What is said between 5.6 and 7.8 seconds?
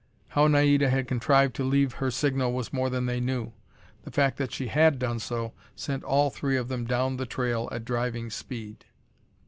sent all three of them down the trail